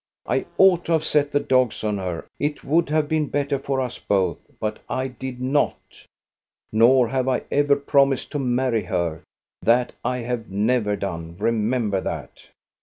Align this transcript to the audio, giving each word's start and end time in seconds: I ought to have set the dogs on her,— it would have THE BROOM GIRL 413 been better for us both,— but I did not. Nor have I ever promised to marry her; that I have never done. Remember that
I 0.25 0.47
ought 0.57 0.85
to 0.85 0.93
have 0.93 1.03
set 1.03 1.31
the 1.31 1.39
dogs 1.39 1.83
on 1.83 1.99
her,— 1.99 2.25
it 2.49 2.63
would 2.63 2.89
have 2.89 3.07
THE 3.07 3.19
BROOM 3.19 3.27
GIRL 3.29 3.29
413 3.29 3.29
been 3.29 3.29
better 3.29 3.59
for 3.59 3.79
us 3.81 3.99
both,— 3.99 4.39
but 4.59 4.79
I 4.89 5.07
did 5.09 5.39
not. 5.39 6.07
Nor 6.71 7.09
have 7.09 7.27
I 7.29 7.43
ever 7.51 7.75
promised 7.75 8.31
to 8.31 8.39
marry 8.39 8.85
her; 8.85 9.21
that 9.61 9.93
I 10.03 10.17
have 10.17 10.49
never 10.49 10.95
done. 10.95 11.35
Remember 11.37 12.01
that 12.01 12.47